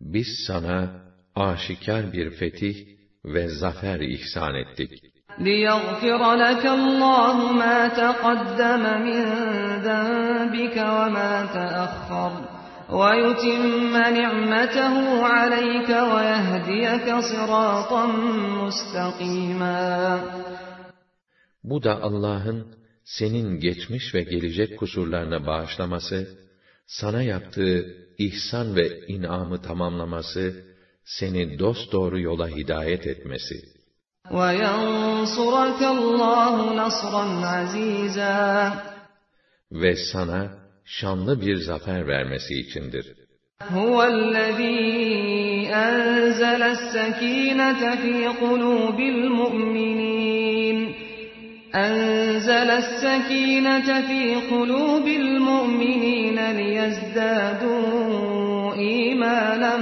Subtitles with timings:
[0.00, 1.02] Biz sana
[1.34, 2.86] aşikar bir fetih
[3.24, 5.09] ve zafer ihsan ettik.
[5.38, 9.20] لِيَغْفِرَ لَكَ اللّٰهُ مَا تَقَدَّمَ مِنْ
[9.86, 12.32] ذَنْبِكَ وَمَا تَأَخَّرَ
[12.98, 18.06] وَيُتِمَّ نِعْمَتَهُ عَلَيْكَ وَيَهْدِيَكَ صِرَاطًا
[18.60, 20.18] مُسْتَقِيمًا
[21.64, 22.66] Bu da Allah'ın
[23.04, 26.26] senin geçmiş ve gelecek kusurlarını bağışlaması,
[26.86, 27.84] sana yaptığı
[28.18, 30.64] ihsan ve inamı tamamlaması,
[31.04, 33.54] seni dosdoğru yola hidayet etmesi.
[34.28, 38.74] وَيَنْصُرَكَ اللّٰهُ نَصْرًا عَز۪يزًا
[39.72, 40.48] Ve sana
[40.84, 43.06] şanlı bir zafer vermesi içindir.
[43.60, 50.94] هُوَ الَّذ۪ي أَنْزَلَ السَّك۪ينَةَ ف۪ي قُلُوبِ الْمُؤْمِنِينَ
[51.90, 54.22] أنزل السكينة في
[54.54, 59.74] قلوب المؤمنين ليزدادوا إيمانا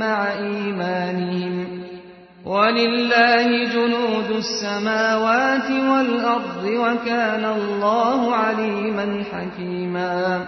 [0.00, 1.54] مع إيمانهم
[2.56, 10.46] وَلِلَّهِ جُنُودُ السَّمَاوَاتِ وَالْأَرْضِ وَكَانَ اللّٰهُ عَل۪يمًا حَك۪يمًا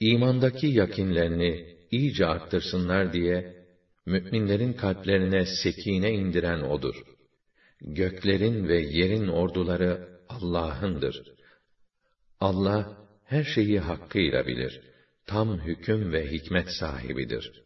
[0.00, 3.66] İmandaki yakinlerini iyice arttırsınlar diye,
[4.06, 6.94] müminlerin kalplerine sekine indiren O'dur.
[7.82, 11.22] Göklerin ve yerin orduları Allah'ındır.
[12.40, 14.80] Allah, her şeyi hakkıyla bilir.
[15.26, 17.65] Tam hüküm ve hikmet sahibidir.''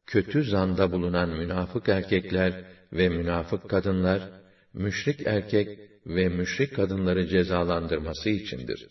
[0.07, 4.21] kötü zanda bulunan münafık erkekler ve münafık kadınlar,
[4.75, 8.87] müşrik erkek ve müşrik kadınları cezalandırması içindir.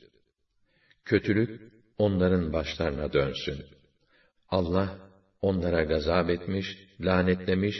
[1.05, 1.61] Kötülük,
[1.97, 3.59] onların başlarına dönsün.
[4.49, 4.89] Allah,
[5.41, 6.67] onlara gazap etmiş,
[6.99, 7.75] lanetlemiş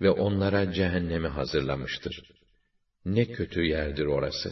[0.00, 2.22] ve onlara cehennemi hazırlamıştır.
[3.04, 4.50] Ne kötü yerdir orası.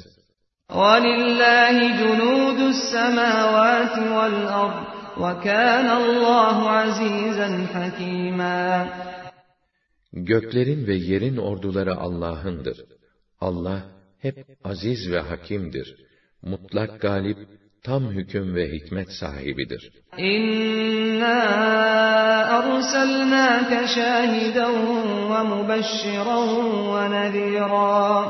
[0.69, 4.77] وَلِلَّهِ جُنُودُ السَّمَاوَاتِ وَالْأَرْضِ
[5.25, 8.20] وَكَانَ اللّٰهُ عَز۪يزًا حَك۪يمًا
[10.13, 12.79] Göklerin ve yerin orduları Allah'ındır.
[13.41, 13.79] Allah
[14.19, 15.89] hep aziz ve hakimdir.
[16.43, 17.39] Mutlak galip,
[17.83, 19.83] tam hüküm ve hikmet sahibidir.
[20.19, 21.43] İnna
[22.61, 24.77] arsalnake şahiden
[25.33, 26.49] ve mubesşiran
[26.95, 28.29] ve nezira.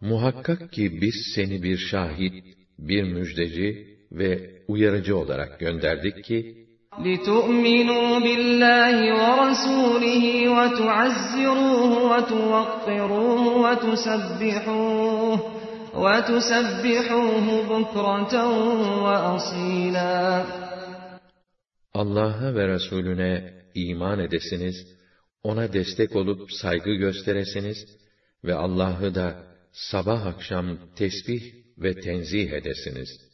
[0.00, 2.34] Muhakkak ki biz seni bir şahit,
[2.78, 3.68] bir müjdeci
[4.12, 4.30] ve
[4.68, 6.63] uyarıcı olarak gönderdik ki
[7.02, 10.24] لِتُؤْمِنُوا بِاللّٰهِ وَرَسُولِهِ
[10.56, 15.36] وَتُعَزِّرُوهُ وَتُوَقِّرُوهُ وَتُسَبِّحُوهُ
[15.94, 18.34] وَتُسَبِّحُوهُ بُكْرَةً
[19.04, 20.44] وَأَصِيلًا
[21.94, 24.74] Allah'a ve Resulüne iman edesiniz,
[25.42, 27.78] ona destek olup saygı gösteresiniz
[28.44, 29.42] ve Allah'ı da
[29.72, 31.42] sabah akşam tesbih
[31.78, 33.33] ve tenzih edesiniz.''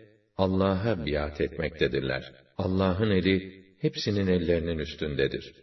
[0.37, 2.31] Allah'a biat etmektedirler.
[2.57, 5.55] Allah'ın eli hepsinin ellerinin üstündedir.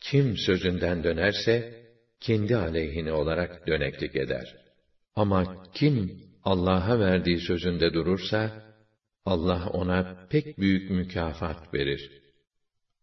[0.00, 1.82] Kim sözünden dönerse
[2.20, 4.56] kendi aleyhine olarak döneklik eder.
[5.14, 8.64] Ama kim Allah'a verdiği sözünde durursa
[9.24, 12.22] Allah ona pek büyük mükafat verir.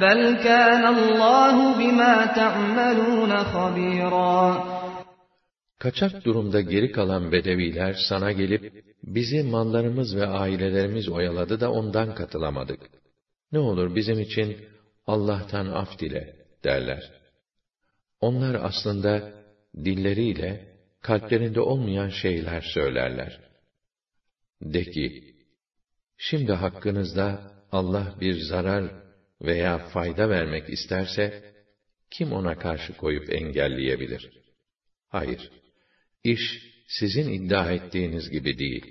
[0.00, 4.60] بَلْ كَانَ اللّٰهُ بِمَا تَعْمَلُونَ خَب۪يرًا
[5.78, 12.80] Kaçak durumda geri kalan bedeviler sana gelip, bizi mallarımız ve ailelerimiz oyaladı da ondan katılamadık.
[13.52, 14.56] Ne olur bizim için
[15.06, 17.10] Allah'tan af dile derler.
[18.20, 19.32] Onlar aslında
[19.76, 23.40] dilleriyle kalplerinde olmayan şeyler söylerler.
[24.62, 25.34] De ki,
[26.18, 29.01] şimdi hakkınızda Allah bir zarar
[29.44, 31.42] veya fayda vermek isterse,
[32.10, 34.30] kim ona karşı koyup engelleyebilir?
[35.08, 35.50] Hayır,
[36.24, 36.42] iş
[36.88, 38.86] sizin iddia ettiğiniz gibi değil.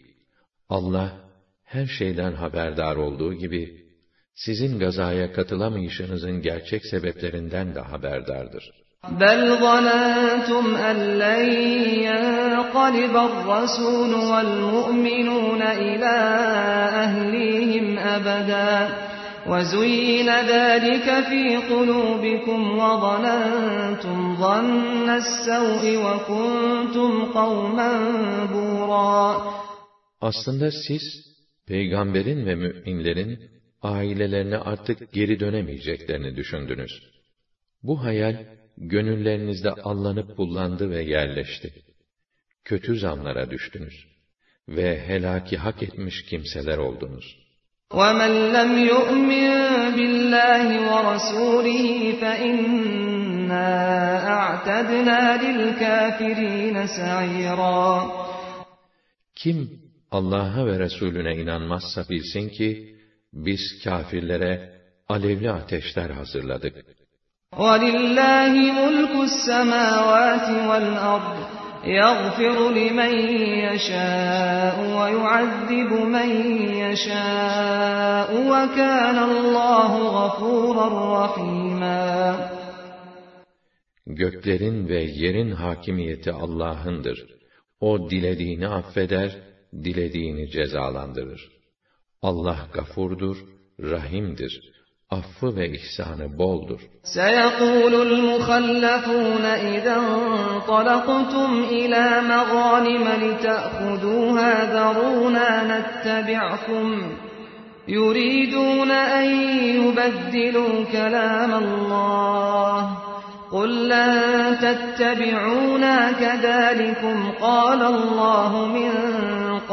[0.69, 1.11] Allah,
[1.65, 3.81] her şeyden haberdar olduğu gibi,
[4.35, 8.63] sizin gazaya katılamayışınızın gerçek sebeplerinden de haberdardır.
[9.21, 11.43] بَلْ ظَنَنْتُمْ أَنْ لَنْ
[12.09, 16.15] يَنْقَلِبَ الرَّسُولُ وَالْمُؤْمِنُونَ إِلَى
[17.03, 18.71] أَهْلِيهِمْ أَبَدًا
[19.49, 27.91] وَزُيِّنَ ذَٰلِكَ ف۪ي قُلُوبِكُمْ وَظَنَنْتُمْ ظَنَّ السَّوْءِ وَكُنْتُمْ قَوْمًا
[28.53, 29.53] بُورًا
[30.21, 31.01] Aslında siz,
[31.67, 33.39] peygamberin ve müminlerin
[33.81, 36.91] ailelerine artık geri dönemeyeceklerini düşündünüz.
[37.83, 38.45] Bu hayal,
[38.77, 41.73] gönüllerinizde allanıp bullandı ve yerleşti.
[42.63, 44.05] Kötü zamlara düştünüz
[44.69, 47.50] ve helaki hak etmiş kimseler oldunuz.''
[47.99, 49.49] وَمَنْ لَمْ يُؤْمِنْ
[49.97, 51.87] بِاللّٰهِ وَرَسُولِهِ
[52.21, 53.69] فَاِنَّا
[54.27, 58.11] اَعْتَدْنَا لِلْكَافِر۪ينَ سَعِيرًا
[59.35, 59.67] Kim
[60.11, 62.95] Allah'a ve Resulüne inanmazsa bilsin ki,
[63.33, 64.71] biz kafirlere
[65.09, 66.75] alevli ateşler hazırladık.
[67.57, 71.37] وَلِلَّهِ مُلْكُ السَّمَاوَاتِ وَالْأَرْضِ
[71.85, 73.13] يَغْفِرُ لِمَنْ
[73.57, 76.29] يَشَاءُ وَيُعَذِّبُ مَنْ
[76.73, 82.35] يَشَاءُ وَكَانَ اللّٰهُ غَفُورًا رَحِيمًا
[84.07, 87.25] Göklerin ve yerin hakimiyeti Allah'ındır.
[87.79, 89.37] O dilediğini affeder,
[89.73, 91.51] dilediğini cezalandırır.
[92.21, 93.37] Allah gafurdur,
[93.79, 94.80] rahimdir.
[95.11, 96.79] affı ve ihsanı boldur.
[97.03, 106.87] سَيَقُولُ الْمُخَلَّفُونَ اِذَا انْطَلَقْتُمْ اِلَى مَغَانِمَ لِتَأْخُذُوهَا ذَرُونَا نَتَّبِعْكُمْ
[107.87, 109.27] يُرِيدُونَ اَنْ
[109.79, 112.75] يُبَدِّلُوا كَلَامَ اللّٰهِ
[113.51, 114.13] قُلْ لَنْ
[114.65, 118.91] تَتَّبِعُونَا كَذَلِكُمْ قَالَ اللّٰهُ مِنْ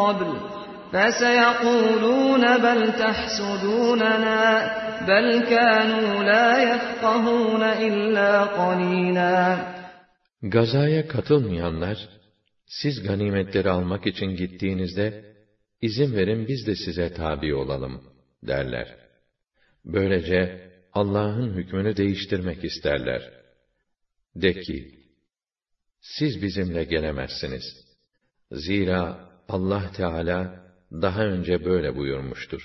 [0.00, 0.57] قَبْلِ
[0.92, 4.42] فَسَيَقُولُونَ بَلْ تَحْسُدُونَنَا
[5.10, 9.44] بَلْ كَانُوا لَا يَفْقَهُونَ إِلَّا قَلِيلًا
[10.42, 11.96] Gazaya katılmayanlar,
[12.66, 15.34] siz ganimetleri almak için gittiğinizde,
[15.80, 18.04] izin verin biz de size tabi olalım,
[18.46, 18.88] derler.
[19.84, 23.22] Böylece Allah'ın hükmünü değiştirmek isterler.
[24.36, 24.94] De ki,
[26.00, 27.64] siz bizimle gelemezsiniz.
[28.50, 32.62] Zira Allah Teala daha önce böyle buyurmuştur.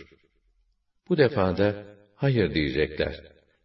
[1.10, 1.84] Bu defada
[2.15, 3.15] hayır diyecekler.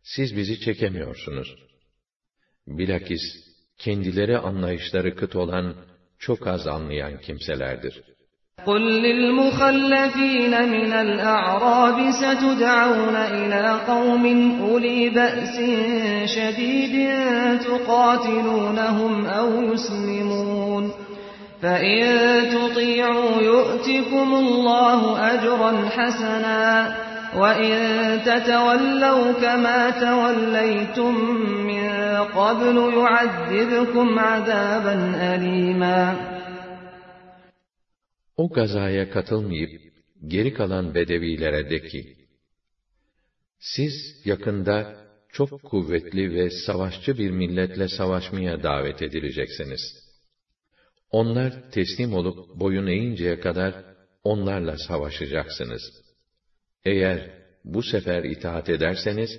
[0.03, 1.49] Siz bizi çekemiyorsunuz.
[2.67, 3.23] Bilakis
[3.79, 5.75] kendileri anlayışları kıt olan
[6.19, 8.03] çok az anlayan kimselerdir.
[8.59, 14.25] قُلْ لِلْمُخَلَّفِينَ مِنَ الْأَعْرَابِ سَتُدْعَوْنَ إِلَى قَوْمٍ
[14.67, 15.55] أُولِي بَأْسٍ
[16.35, 16.95] شَدِيدٍ
[17.69, 20.85] تُقَاتِلُونَهُمْ أَوْ يُسْلِمُونَ
[21.62, 22.03] فَاِنْ
[22.55, 25.00] تُطِيعُوا يُؤْتِكُمُ اللّٰهُ
[25.35, 26.69] اَجْرًا حَسَنًا
[27.41, 27.73] وَاِنْ
[28.29, 31.12] تَتَوَلَّوْا كَمَا تَوَلَّيْتُمْ
[31.71, 31.91] مِنْ
[32.38, 34.95] قَبْلُ يُعَذِّبْكُمْ عَذَابًا
[35.35, 36.15] أَلِيمًا
[38.37, 39.71] O gazaya katılmayıp
[40.29, 42.17] geri kalan bedevilere de ki,
[43.61, 43.93] siz
[44.25, 44.97] yakında
[45.33, 50.08] çok kuvvetli ve savaşçı bir milletle savaşmaya davet edileceksiniz.''
[51.11, 53.75] Onlar teslim olup boyun eğinceye kadar
[54.25, 55.83] onlarla savaşacaksınız.
[56.85, 57.31] Eğer
[57.65, 59.31] bu sefer itaat ederseniz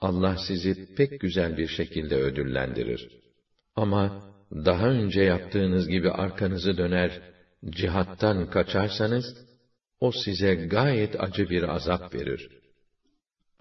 [0.00, 3.08] Allah sizi pek güzel bir şekilde ödüllendirir.
[3.76, 7.20] Ama daha önce yaptığınız gibi arkanızı döner,
[7.70, 9.24] cihattan kaçarsanız
[10.00, 12.63] o size gayet acı bir azap verir.''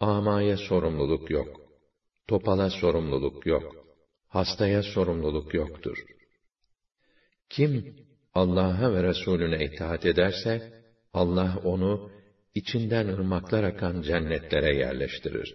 [0.00, 1.60] Amaya sorumluluk yok.
[2.28, 3.74] Topala sorumluluk yok.
[4.28, 5.98] Hastaya sorumluluk yoktur.
[7.50, 7.72] Kim
[8.34, 10.82] Allah'a ve Resulüne itaat ederse,
[11.14, 12.10] Allah onu
[12.54, 15.54] içinden ırmaklar akan cennetlere yerleştirir.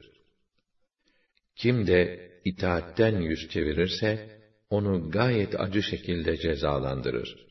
[1.55, 7.50] Kim de itaatten yüz çevirirse, onu gayet acı şekilde cezalandırır.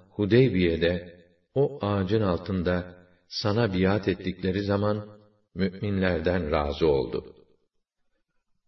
[0.21, 1.15] Hudeybiye'de
[1.55, 2.75] o ağacın altında
[3.27, 5.19] sana biat ettikleri zaman
[5.55, 7.35] müminlerden razı oldu.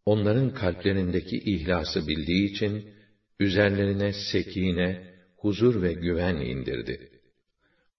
[0.05, 2.93] Onların kalplerindeki ihlası bildiği için
[3.39, 7.22] üzerlerine sekine, huzur ve güven indirdi.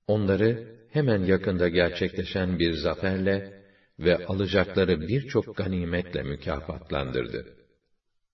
[0.06, 3.64] Onları hemen yakında gerçekleşen bir zaferle
[3.98, 7.56] ve alacakları birçok ganimetle mükafatlandırdı.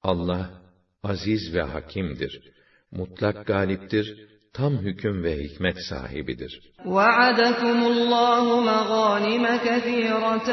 [0.03, 0.63] Allah
[1.03, 2.53] aziz ve hakimdir.
[2.91, 6.53] Mutlak galiptir tam hüküm ve hikmet sahibidir.
[6.87, 10.49] وَعَدَكُمُ اللّٰهُ مَغَانِمَ كَثِيرَةً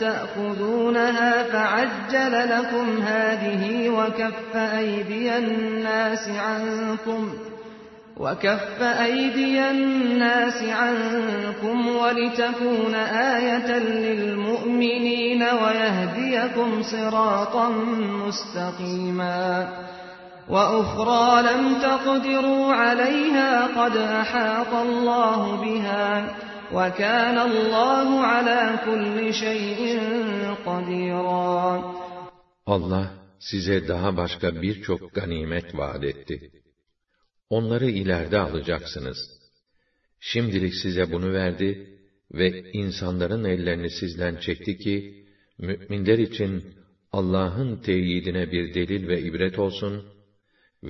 [0.00, 7.32] تَأْخُذُونَهَا فَعَجَّلَ لَكُمْ هَذِهِ وَكَفَّ أَيْدِيَ النَّاسِ عَنْكُمْ
[8.20, 12.94] وكف أيدي الناس عنكم ولتكون
[13.34, 17.68] آية للمؤمنين ويهديكم صراطا
[18.26, 19.68] مستقيما
[20.48, 23.50] وَأُخْرَى لَمْ تَقْدِرُوا عَلَيْهَا
[23.80, 26.10] قَدْ أَحَاطَ اللّٰهُ بِهَا
[26.76, 29.80] وَكَانَ اللّٰهُ عَلَى كُلِّ شَيْءٍ
[30.68, 31.80] قَدِيرًا
[32.68, 33.06] Allah
[33.38, 36.50] size daha başka birçok ganimet vaad etti.
[37.50, 39.18] Onları ileride alacaksınız.
[40.20, 41.98] Şimdilik size bunu verdi
[42.32, 45.26] ve insanların ellerini sizden çekti ki,
[45.58, 46.64] müminler için
[47.12, 50.15] Allah'ın teyidine bir delil ve ibret olsun.''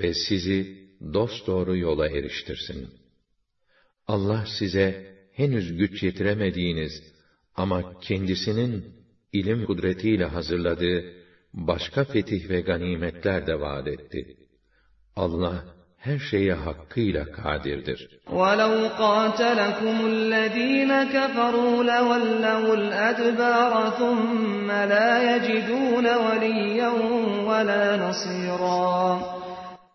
[0.02, 0.76] ve sizi
[1.14, 2.88] dosdoğru yola eriştirsin.
[4.06, 6.92] Allah size henüz güç yetiremediğiniz
[7.54, 8.84] ama kendisinin
[9.32, 11.04] ilim kudretiyle hazırladığı
[11.52, 14.36] başka fetih ve ganimetler de vaat etti.
[15.16, 15.64] Allah
[15.98, 18.08] her şeye hakkıyla kadirdir.
[18.30, 26.90] وَلَوْ قَاتَلَكُمُ الَّذ۪ينَ كَفَرُوا لَوَلَّوُ الْأَدْبَارَ ثُمَّ لَا يَجِدُونَ وَلِيًّا
[27.48, 29.35] وَلَا نَصِيرًا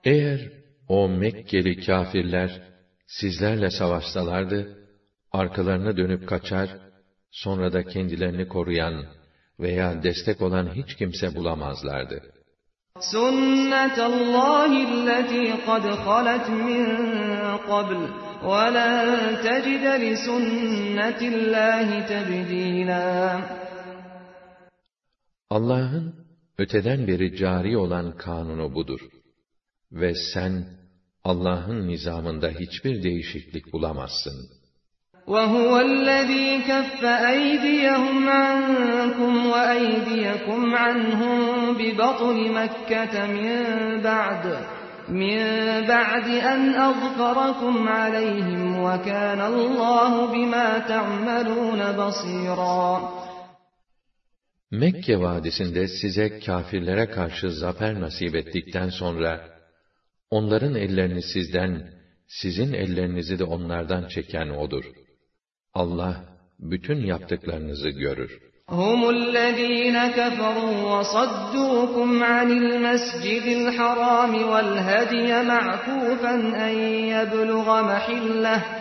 [0.03, 0.39] eğer
[0.88, 2.62] o Mekkeli kafirler
[3.08, 4.88] sizlerle savaşsalardı,
[5.31, 6.70] arkalarına dönüp kaçar,
[7.31, 9.05] sonra da kendilerini koruyan
[9.60, 12.22] veya destek olan hiç kimse bulamazlardı.
[13.13, 16.86] سُنَّةَ اللّٰهِ الَّتِي قَدْ خَلَتْ مِنْ
[17.72, 18.00] قَبْلِ
[18.51, 19.05] وَلَنْ
[19.46, 23.39] تَجِدَ لِسُنَّةِ اللّٰهِ تَبْد۪يلًا
[25.50, 26.15] Allah'ın
[26.58, 29.00] öteden beri cari olan kanunu budur
[29.91, 30.65] ve sen
[31.24, 34.50] Allah'ın nizamında hiçbir değişiklik bulamazsın.
[35.33, 37.01] وَهُوَ الَّذ۪ي كَفَّ
[37.33, 41.38] اَيْدِيَهُمْ عَنْكُمْ وَاَيْدِيَكُمْ عَنْهُمْ
[41.79, 43.62] بِبَطْنِ مَكَّةَ مِنْ
[44.07, 44.43] بَعْدِ
[45.21, 45.39] مِنْ
[45.91, 53.01] بَعْدِ أَنْ أَظْفَرَكُمْ عَلَيْهِمْ وَكَانَ اللّٰهُ بِمَا تَعْمَلُونَ بَصِيرًا
[54.71, 59.41] Mekke vadisinde size kafirlere karşı zafer nasip ettikten sonra
[60.31, 61.89] Onların ellerini sizden,
[62.27, 64.83] sizin ellerinizi de onlardan çeken O'dur.
[65.73, 66.15] Allah,
[66.59, 68.31] bütün yaptıklarınızı görür.
[68.81, 76.33] هم الذين كفروا وصدوكم عن المسجد الحرام والهدي معكوفا
[76.65, 76.73] أن
[77.15, 78.80] يبلغ محله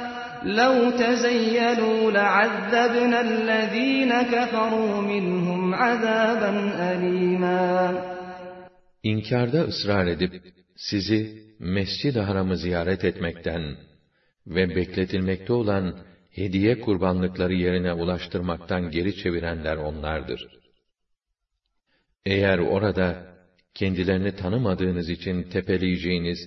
[0.45, 6.51] لَوْ تَزَيَّلُوا لَعَذَّبْنَا الَّذ۪ينَ كَفَرُوا مِنْهُمْ عَذَابًا
[6.93, 7.93] أَل۪يمًا
[9.03, 10.31] İnkarda ısrar edip,
[10.75, 13.75] sizi mescid haramı ziyaret etmekten
[14.47, 15.95] ve bekletilmekte olan
[16.31, 20.47] hediye kurbanlıkları yerine ulaştırmaktan geri çevirenler onlardır.
[22.25, 23.35] Eğer orada
[23.73, 26.39] kendilerini tanımadığınız için tepeleyeceğiniz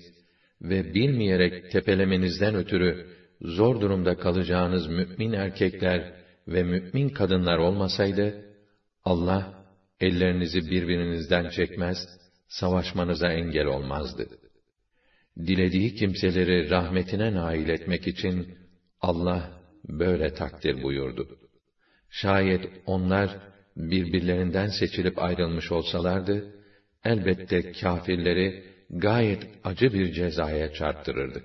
[0.62, 6.12] ve bilmeyerek tepelemenizden ötürü zor durumda kalacağınız mümin erkekler
[6.48, 8.44] ve mümin kadınlar olmasaydı,
[9.04, 9.64] Allah
[10.00, 11.98] ellerinizi birbirinizden çekmez,
[12.48, 14.26] savaşmanıza engel olmazdı.
[15.38, 18.58] Dilediği kimseleri rahmetine nail etmek için
[19.00, 19.50] Allah
[19.88, 21.38] böyle takdir buyurdu.
[22.10, 23.36] Şayet onlar
[23.76, 26.54] birbirlerinden seçilip ayrılmış olsalardı,
[27.04, 31.44] elbette kâfirleri gayet acı bir cezaya çarptırırdık.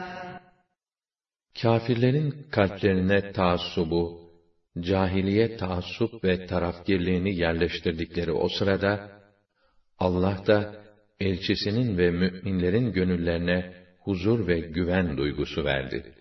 [1.61, 4.19] Kâfirlerin kalplerine taassubu,
[4.81, 9.21] cahiliye taassup ve tarafgirliğini yerleştirdikleri o sırada,
[9.99, 10.81] Allah da
[11.19, 16.13] elçisinin ve müminlerin gönüllerine huzur ve güven duygusu verdi.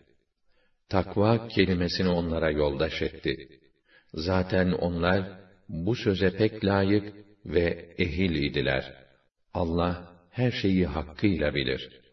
[0.88, 3.48] Takva kelimesini onlara yoldaş etti.
[4.14, 7.12] Zaten onlar bu söze pek layık
[7.46, 8.94] ve ehil idiler.
[9.54, 12.00] Allah her şeyi hakkıyla bilir.''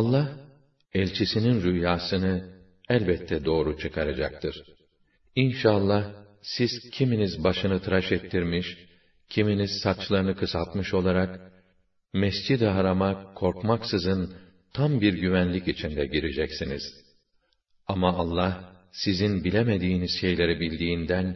[0.00, 0.28] Allah,
[0.94, 4.54] elçisinin rüyasını elbette doğru çıkaracaktır.
[5.36, 6.02] İnşallah
[6.42, 8.66] siz kiminiz başını tıraş ettirmiş,
[9.28, 11.30] kiminiz saçlarını kısaltmış olarak,
[12.12, 14.34] mescid-i harama korkmaksızın
[14.74, 16.82] tam bir güvenlik içinde gireceksiniz.
[17.92, 18.52] Ama Allah,
[18.92, 21.26] sizin bilemediğiniz şeyleri bildiğinden,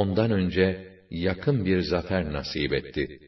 [0.00, 0.66] ondan önce
[1.10, 3.20] yakın bir zafer nasip etti.''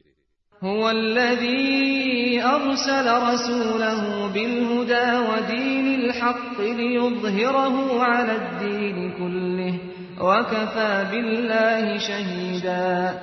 [0.66, 4.02] هو الذي أرسل رسوله
[4.34, 7.76] بالهدى ودين الحق ليظهره
[8.12, 9.74] على الدين كله
[10.20, 13.14] وَكَفَى بِاللّٰهِ شَهِيدًا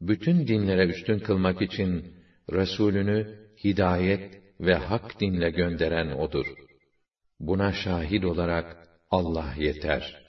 [0.00, 2.14] Bütün dinlere üstün kılmak için
[2.52, 6.46] Resulünü hidayet ve hak dinle gönderen O'dur.
[7.40, 8.76] Buna şahit olarak
[9.10, 10.27] Allah yeter.''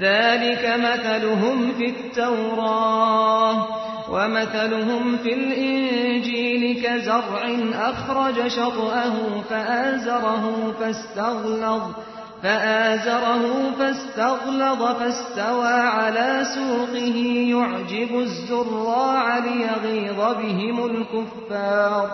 [0.00, 3.66] ذلك مثلهم في التوراة
[4.12, 7.40] ومثلهم في الإنجيل كزرع
[7.74, 9.14] أخرج شطأه
[9.50, 11.82] فآزره فاستغلظ
[12.42, 17.16] فآزره فاستغلظ فاستوى على سوقه
[17.50, 22.10] يعجب الزراع ليغيظ بهم الكفار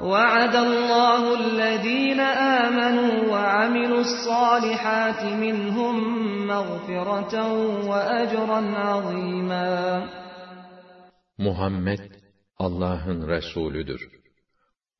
[0.00, 2.20] وَعَدَ اللّٰهُ الَّذ۪ينَ
[2.62, 5.94] آمَنُوا وَعَمِلُوا الصَّالِحَاتِ مِنْهُمْ
[6.46, 7.34] مَغْفِرَةً
[7.88, 10.06] وَأَجْرًا عَظ۪يمًا
[11.38, 11.98] Muhammed
[12.58, 14.08] Allah'ın Resulüdür.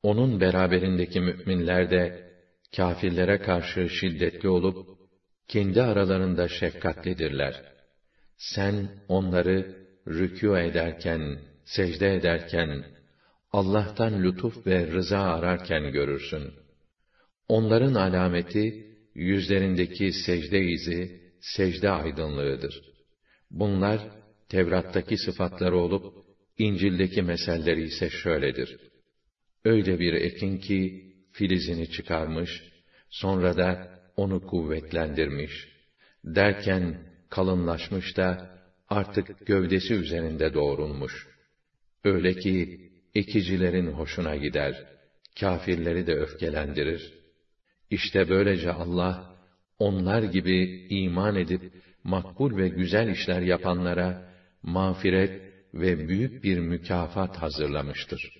[0.03, 2.31] Onun beraberindeki müminler de
[2.75, 4.77] kafirlere karşı şiddetli olup
[5.47, 7.53] kendi aralarında şefkatlidirler.
[8.37, 8.75] Sen
[9.07, 9.75] onları
[10.07, 12.85] rükû ederken, secde ederken
[13.51, 16.53] Allah'tan lütuf ve rıza ararken görürsün.
[17.47, 18.85] Onların alameti,
[19.15, 22.81] yüzlerindeki secde izi, secde aydınlığıdır.
[23.51, 23.99] Bunlar,
[24.49, 26.13] Tevrat'taki sıfatları olup,
[26.57, 28.77] İncil'deki meselleri ise şöyledir.
[29.65, 32.63] Öyle bir ekin ki, filizini çıkarmış,
[33.09, 35.51] sonra da onu kuvvetlendirmiş.
[36.25, 36.97] Derken,
[37.29, 38.59] kalınlaşmış da,
[38.89, 41.27] artık gövdesi üzerinde doğrulmuş.
[42.03, 44.83] Öyle ki, ekicilerin hoşuna gider,
[45.39, 47.13] kafirleri de öfkelendirir.
[47.89, 49.35] İşte böylece Allah,
[49.79, 51.61] onlar gibi iman edip,
[52.03, 54.29] makbul ve güzel işler yapanlara,
[54.63, 55.41] mağfiret
[55.73, 58.38] ve büyük bir mükafat hazırlamıştır.